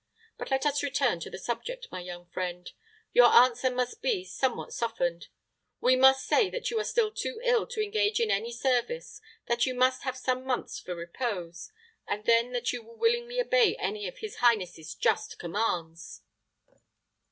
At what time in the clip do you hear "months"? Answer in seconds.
10.43-10.79